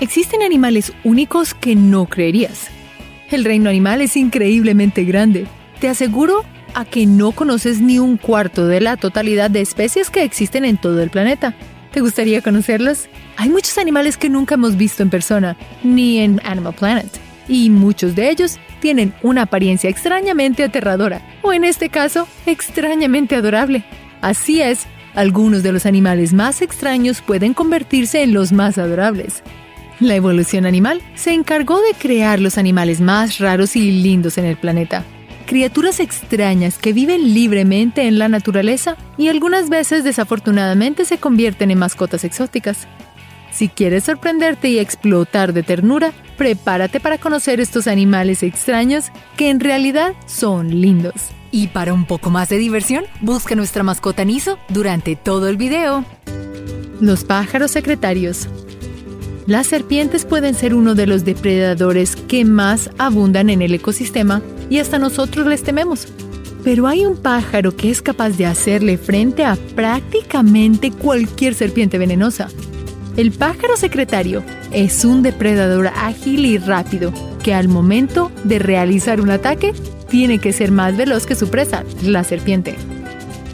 [0.00, 2.68] Existen animales únicos que no creerías.
[3.30, 5.46] El reino animal es increíblemente grande.
[5.78, 6.42] Te aseguro
[6.72, 10.78] a que no conoces ni un cuarto de la totalidad de especies que existen en
[10.78, 11.54] todo el planeta.
[11.92, 13.10] ¿Te gustaría conocerlas?
[13.36, 18.14] Hay muchos animales que nunca hemos visto en persona, ni en Animal Planet, y muchos
[18.14, 23.84] de ellos tienen una apariencia extrañamente aterradora, o en este caso, extrañamente adorable.
[24.22, 29.42] Así es, algunos de los animales más extraños pueden convertirse en los más adorables.
[30.00, 34.56] La evolución animal se encargó de crear los animales más raros y lindos en el
[34.56, 35.04] planeta.
[35.46, 41.78] Criaturas extrañas que viven libremente en la naturaleza y algunas veces desafortunadamente se convierten en
[41.78, 42.88] mascotas exóticas.
[43.52, 49.60] Si quieres sorprenderte y explotar de ternura, prepárate para conocer estos animales extraños que en
[49.60, 51.14] realidad son lindos.
[51.50, 56.06] Y para un poco más de diversión, busca nuestra mascota Niso durante todo el video.
[57.00, 58.48] Los pájaros secretarios.
[59.46, 64.78] Las serpientes pueden ser uno de los depredadores que más abundan en el ecosistema y
[64.78, 66.06] hasta nosotros les tememos.
[66.62, 72.48] Pero hay un pájaro que es capaz de hacerle frente a prácticamente cualquier serpiente venenosa.
[73.16, 79.30] El pájaro secretario es un depredador ágil y rápido que al momento de realizar un
[79.30, 79.72] ataque
[80.08, 82.76] tiene que ser más veloz que su presa, la serpiente.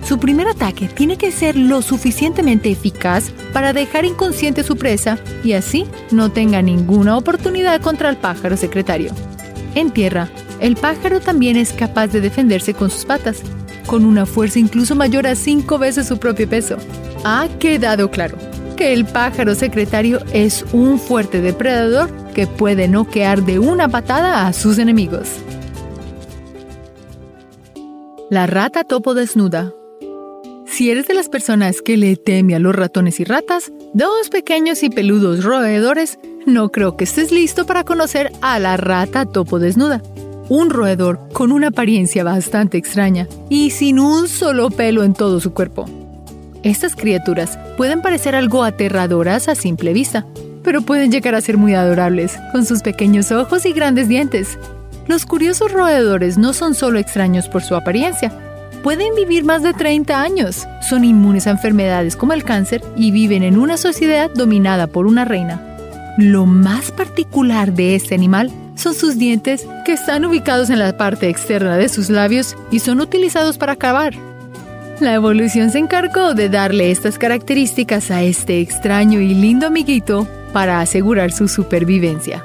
[0.06, 5.18] Su primer ataque tiene que ser lo suficientemente eficaz para dejar inconsciente a su presa
[5.42, 9.10] y así no tenga ninguna oportunidad contra el pájaro secretario.
[9.74, 13.42] En tierra, el pájaro también es capaz de defenderse con sus patas,
[13.86, 16.76] con una fuerza incluso mayor a cinco veces su propio peso.
[17.24, 18.38] Ha quedado claro
[18.76, 24.52] que el pájaro secretario es un fuerte depredador que puede noquear de una patada a
[24.52, 25.30] sus enemigos.
[28.30, 29.72] La rata topo desnuda
[30.76, 34.82] si eres de las personas que le teme a los ratones y ratas, dos pequeños
[34.82, 40.02] y peludos roedores, no creo que estés listo para conocer a la rata topo desnuda.
[40.50, 45.54] Un roedor con una apariencia bastante extraña y sin un solo pelo en todo su
[45.54, 45.86] cuerpo.
[46.62, 50.26] Estas criaturas pueden parecer algo aterradoras a simple vista,
[50.62, 54.58] pero pueden llegar a ser muy adorables, con sus pequeños ojos y grandes dientes.
[55.08, 58.30] Los curiosos roedores no son solo extraños por su apariencia,
[58.76, 60.66] pueden vivir más de 30 años.
[60.88, 65.24] Son inmunes a enfermedades como el cáncer y viven en una sociedad dominada por una
[65.24, 65.60] reina.
[66.18, 71.28] Lo más particular de este animal son sus dientes que están ubicados en la parte
[71.28, 74.14] externa de sus labios y son utilizados para cavar.
[75.00, 80.80] La evolución se encargó de darle estas características a este extraño y lindo amiguito para
[80.80, 82.42] asegurar su supervivencia.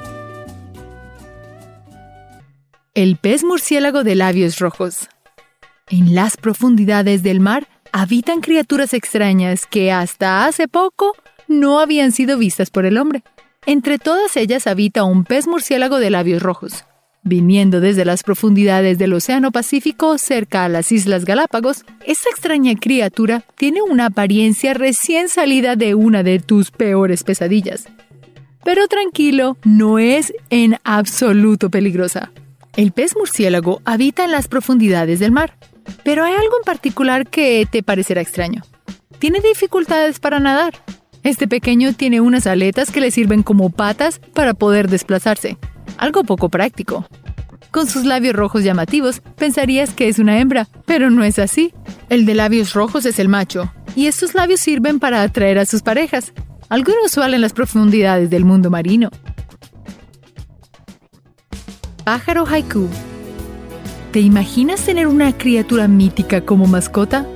[2.94, 5.08] El pez murciélago de labios rojos.
[5.92, 11.12] En las profundidades del mar habitan criaturas extrañas que hasta hace poco
[11.48, 13.22] no habían sido vistas por el hombre.
[13.66, 16.86] Entre todas ellas habita un pez murciélago de labios rojos.
[17.24, 23.44] Viniendo desde las profundidades del Océano Pacífico cerca a las Islas Galápagos, esta extraña criatura
[23.58, 27.84] tiene una apariencia recién salida de una de tus peores pesadillas.
[28.64, 32.32] Pero tranquilo, no es en absoluto peligrosa.
[32.78, 35.54] El pez murciélago habita en las profundidades del mar.
[36.04, 38.62] Pero hay algo en particular que te parecerá extraño.
[39.18, 40.74] Tiene dificultades para nadar.
[41.22, 45.56] Este pequeño tiene unas aletas que le sirven como patas para poder desplazarse.
[45.96, 47.06] Algo poco práctico.
[47.70, 51.72] Con sus labios rojos llamativos, pensarías que es una hembra, pero no es así.
[52.08, 55.82] El de labios rojos es el macho, y estos labios sirven para atraer a sus
[55.82, 56.32] parejas,
[56.68, 59.08] algo inusual en las profundidades del mundo marino.
[62.04, 62.88] Pájaro haiku
[64.12, 67.26] ¿Te imaginas tener una criatura mítica como mascota?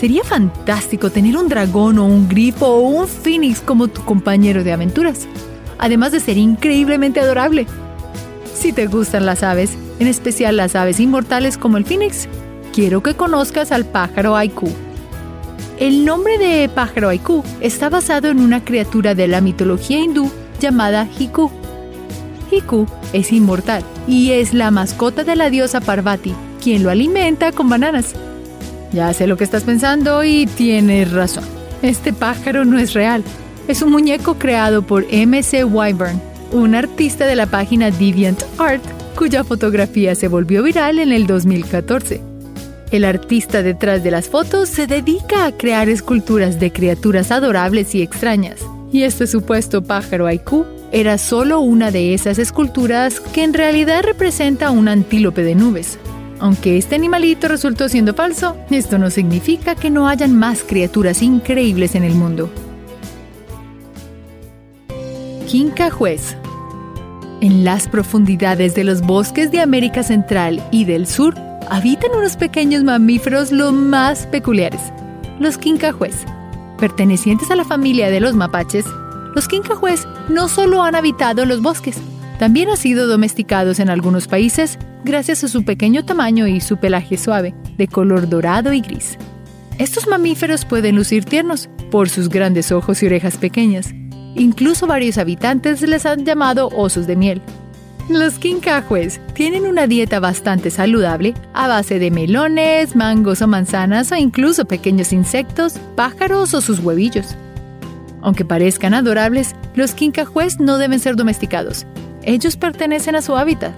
[0.00, 4.72] Sería fantástico tener un dragón o un grifo o un phoenix como tu compañero de
[4.72, 5.28] aventuras,
[5.76, 7.66] además de ser increíblemente adorable.
[8.54, 12.26] Si te gustan las aves, en especial las aves inmortales como el phoenix,
[12.72, 14.70] quiero que conozcas al pájaro haiku.
[15.78, 21.06] El nombre de pájaro haiku está basado en una criatura de la mitología hindú llamada
[21.18, 21.50] Hiku.
[22.50, 27.68] Hiku es inmortal y es la mascota de la diosa Parvati, quien lo alimenta con
[27.68, 28.14] bananas.
[28.92, 31.44] Ya sé lo que estás pensando y tienes razón.
[31.82, 33.24] Este pájaro no es real.
[33.68, 36.20] Es un muñeco creado por MC Wyburn,
[36.52, 38.82] un artista de la página DeviantArt,
[39.16, 42.20] cuya fotografía se volvió viral en el 2014.
[42.90, 48.02] El artista detrás de las fotos se dedica a crear esculturas de criaturas adorables y
[48.02, 48.60] extrañas.
[48.92, 54.70] Y este supuesto pájaro haiku era solo una de esas esculturas que en realidad representa
[54.70, 55.98] un antílope de nubes.
[56.38, 61.94] Aunque este animalito resultó siendo falso, esto no significa que no hayan más criaturas increíbles
[61.94, 62.50] en el mundo.
[65.48, 66.36] Quincajuez.
[67.40, 71.34] En las profundidades de los bosques de América Central y del Sur
[71.70, 74.80] habitan unos pequeños mamíferos lo más peculiares,
[75.40, 76.24] los quincajuez.
[76.78, 78.84] Pertenecientes a la familia de los mapaches,
[79.34, 81.96] los quincajuez no solo han habitado los bosques,
[82.38, 87.16] también han sido domesticados en algunos países gracias a su pequeño tamaño y su pelaje
[87.16, 89.16] suave, de color dorado y gris.
[89.78, 93.94] Estos mamíferos pueden lucir tiernos por sus grandes ojos y orejas pequeñas.
[94.34, 97.42] Incluso varios habitantes les han llamado osos de miel.
[98.08, 104.16] Los quincajues tienen una dieta bastante saludable a base de melones, mangos o manzanas o
[104.16, 107.36] incluso pequeños insectos, pájaros o sus huevillos.
[108.22, 111.86] Aunque parezcan adorables, los quincajues no deben ser domesticados.
[112.22, 113.74] Ellos pertenecen a su hábitat.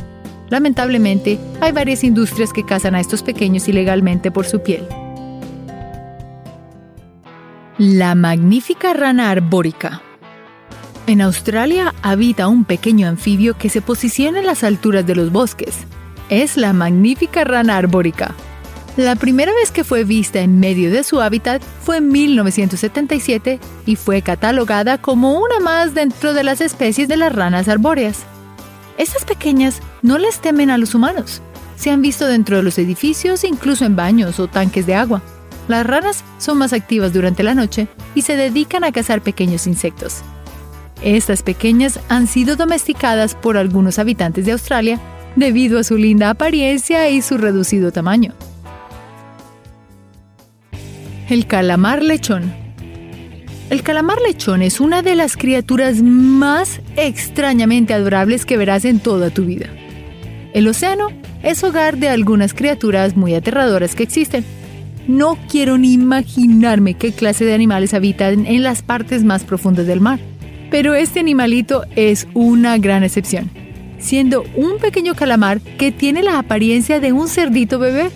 [0.51, 4.87] Lamentablemente, hay varias industrias que cazan a estos pequeños ilegalmente por su piel.
[7.79, 10.03] La magnífica rana arbórica.
[11.07, 15.75] En Australia habita un pequeño anfibio que se posiciona en las alturas de los bosques.
[16.29, 18.35] Es la magnífica rana arbórica.
[18.97, 23.97] La primera vez que fue vista en medio de su hábitat fue en 1977 y
[23.97, 28.25] fue catalogada como una más dentro de las especies de las ranas arbóreas.
[28.97, 31.43] Estas pequeñas no les temen a los humanos.
[31.75, 35.23] Se han visto dentro de los edificios, incluso en baños o tanques de agua.
[35.67, 40.23] Las ranas son más activas durante la noche y se dedican a cazar pequeños insectos.
[41.03, 45.01] Estas pequeñas han sido domesticadas por algunos habitantes de Australia
[45.35, 48.35] debido a su linda apariencia y su reducido tamaño.
[51.29, 52.53] El calamar lechón.
[53.71, 59.31] El calamar lechón es una de las criaturas más extrañamente adorables que verás en toda
[59.31, 59.67] tu vida.
[60.53, 61.09] El océano
[61.43, 64.45] es hogar de algunas criaturas muy aterradoras que existen,
[65.07, 70.01] no quiero ni imaginarme qué clase de animales habitan en las partes más profundas del
[70.01, 70.19] mar.
[70.71, 73.51] Pero este animalito es una gran excepción,
[73.99, 78.11] siendo un pequeño calamar que tiene la apariencia de un cerdito bebé.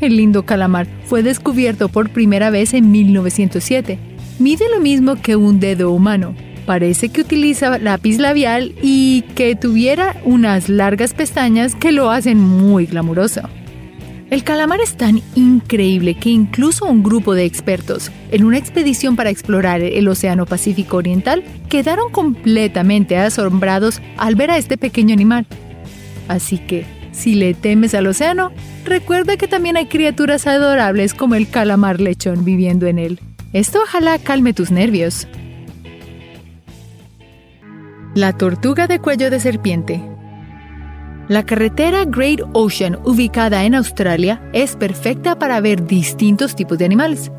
[0.00, 3.98] El lindo calamar fue descubierto por primera vez en 1907.
[4.38, 6.34] Mide lo mismo que un dedo humano.
[6.66, 12.86] Parece que utiliza lápiz labial y que tuviera unas largas pestañas que lo hacen muy
[12.86, 13.40] glamuroso.
[14.30, 19.30] El calamar es tan increíble que incluso un grupo de expertos, en una expedición para
[19.30, 25.46] explorar el Océano Pacífico Oriental, quedaron completamente asombrados al ver a este pequeño animal.
[26.28, 26.84] Así que,
[27.18, 28.52] si le temes al océano,
[28.84, 33.20] recuerda que también hay criaturas adorables como el calamar lechón viviendo en él.
[33.52, 35.26] Esto ojalá calme tus nervios.
[38.14, 40.00] La tortuga de cuello de serpiente
[41.28, 47.30] la carretera Great Ocean, ubicada en Australia, es perfecta para ver distintos tipos de animales,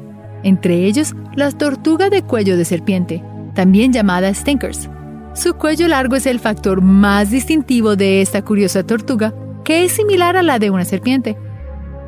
[0.43, 3.23] entre ellos la tortuga de cuello de serpiente,
[3.55, 4.87] también llamada stinkers.
[5.33, 9.33] Su cuello largo es el factor más distintivo de esta curiosa tortuga,
[9.69, 11.38] que es similar a la de una serpiente.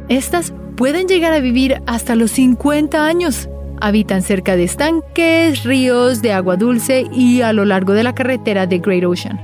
[0.10, 3.50] Estas pueden llegar a vivir hasta los 50 años.
[3.80, 8.66] Habitan cerca de estanques, ríos de agua dulce y a lo largo de la carretera
[8.66, 9.40] de Great Ocean.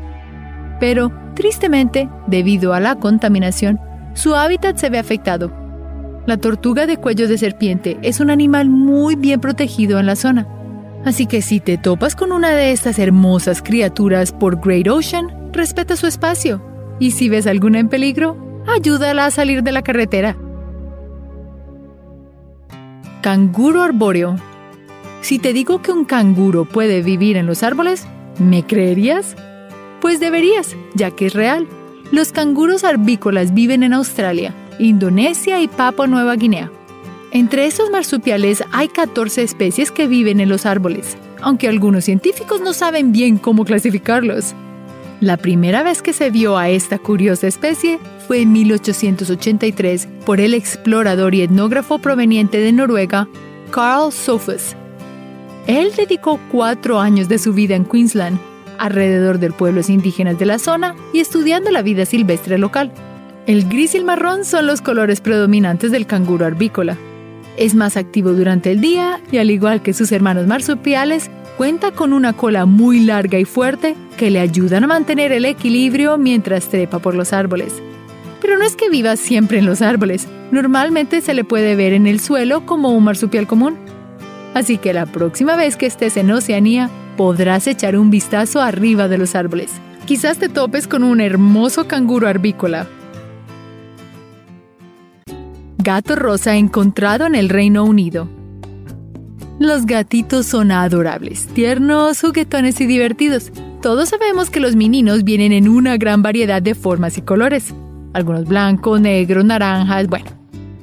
[0.79, 3.79] Pero, tristemente, debido a la contaminación,
[4.15, 5.51] su hábitat se ve afectado.
[6.25, 10.47] La tortuga de cuello de serpiente es un animal muy bien protegido en la zona.
[11.05, 15.95] Así que si te topas con una de estas hermosas criaturas por Great Ocean, respeta
[15.95, 16.76] su espacio.
[16.99, 18.37] Y si ves alguna en peligro,
[18.67, 20.35] ayúdala a salir de la carretera.
[23.21, 24.35] Canguro arbóreo.
[25.21, 28.07] Si te digo que un canguro puede vivir en los árboles,
[28.39, 29.35] ¿me creerías?
[29.99, 31.67] Pues deberías, ya que es real.
[32.11, 36.71] Los canguros arbícolas viven en Australia, Indonesia y Papua Nueva Guinea.
[37.31, 42.71] Entre estos marsupiales hay 14 especies que viven en los árboles, aunque algunos científicos no
[42.71, 44.55] saben bien cómo clasificarlos.
[45.19, 50.53] La primera vez que se vio a esta curiosa especie fue en 1883 por el
[50.53, 53.27] explorador y etnógrafo proveniente de Noruega,
[53.71, 54.75] Carl Sophus.
[55.65, 58.39] Él dedicó cuatro años de su vida en Queensland
[58.77, 62.91] alrededor de pueblos indígenas de la zona y estudiando la vida silvestre local.
[63.47, 66.97] El gris y el marrón son los colores predominantes del canguro arbícola.
[67.57, 72.13] Es más activo durante el día y al igual que sus hermanos marsupiales, cuenta con
[72.13, 76.99] una cola muy larga y fuerte que le ayudan a mantener el equilibrio mientras trepa
[76.99, 77.73] por los árboles.
[78.39, 82.05] Pero no es que viva siempre en los árboles, normalmente se le puede ver en
[82.05, 83.75] el suelo como un marsupial común.
[84.53, 89.17] Así que la próxima vez que estés en Oceanía, podrás echar un vistazo arriba de
[89.17, 89.71] los árboles.
[90.05, 92.87] Quizás te topes con un hermoso canguro arbícola.
[95.79, 98.36] Gato rosa encontrado en el Reino Unido.
[99.59, 103.51] Los gatitos son adorables, tiernos, juguetones y divertidos.
[103.81, 107.73] Todos sabemos que los mininos vienen en una gran variedad de formas y colores.
[108.13, 110.27] Algunos blancos, negros, naranjas, bueno.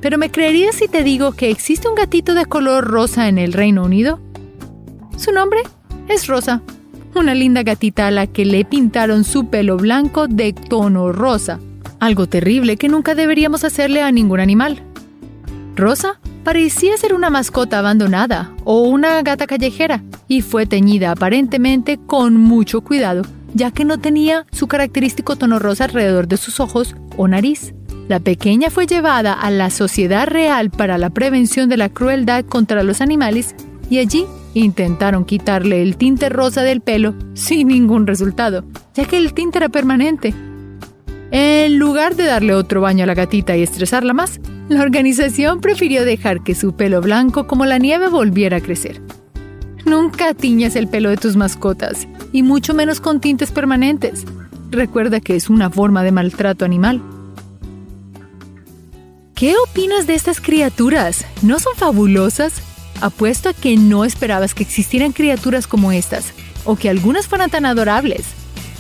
[0.01, 3.53] Pero ¿me creerías si te digo que existe un gatito de color rosa en el
[3.53, 4.21] Reino Unido?
[5.17, 5.61] Su nombre
[6.09, 6.61] es Rosa,
[7.15, 11.61] una linda gatita a la que le pintaron su pelo blanco de tono rosa,
[12.01, 14.83] algo terrible que nunca deberíamos hacerle a ningún animal.
[15.77, 22.37] Rosa parecía ser una mascota abandonada o una gata callejera y fue teñida aparentemente con
[22.37, 23.23] mucho cuidado,
[23.55, 27.75] ya que no tenía su característico tono rosa alrededor de sus ojos o nariz.
[28.09, 32.83] La pequeña fue llevada a la Sociedad Real para la Prevención de la Crueldad contra
[32.83, 33.55] los Animales
[33.89, 39.33] y allí intentaron quitarle el tinte rosa del pelo sin ningún resultado, ya que el
[39.33, 40.35] tinte era permanente.
[41.31, 46.05] En lugar de darle otro baño a la gatita y estresarla más, la organización prefirió
[46.05, 49.03] dejar que su pelo blanco como la nieve volviera a crecer.
[49.85, 54.25] Nunca tiñas el pelo de tus mascotas, y mucho menos con tintes permanentes.
[54.71, 57.03] Recuerda que es una forma de maltrato animal.
[59.35, 61.27] ¿Qué opinas de estas criaturas?
[61.43, 62.63] ¿No son fabulosas?
[63.03, 66.33] Apuesto a que no esperabas que existieran criaturas como estas,
[66.65, 68.25] o que algunas fueran tan adorables.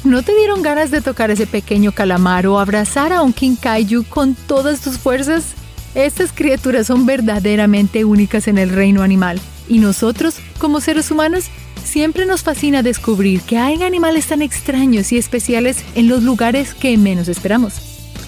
[0.04, 4.04] ¿No te dieron ganas de tocar ese pequeño calamar o abrazar a un King Kaiju
[4.04, 5.54] con todas tus fuerzas?
[5.94, 11.46] Estas criaturas son verdaderamente únicas en el reino animal, y nosotros, como seres humanos,
[11.84, 16.96] siempre nos fascina descubrir que hay animales tan extraños y especiales en los lugares que
[16.96, 17.74] menos esperamos.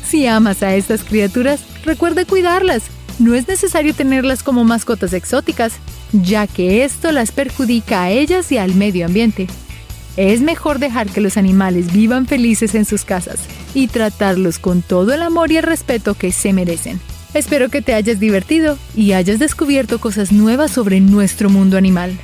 [0.07, 2.85] Si amas a estas criaturas, recuerda cuidarlas
[3.19, 5.75] no es necesario tenerlas como mascotas exóticas,
[6.13, 9.47] ya que esto las perjudica a ellas y al medio ambiente.
[10.17, 13.41] Es mejor dejar que los animales vivan felices en sus casas
[13.75, 17.01] y tratarlos con todo el amor y el respeto que se merecen.
[17.37, 22.19] Espero que te hayas divertido y hayas descubierto cosas nuevas sobre nuestro mundo animal.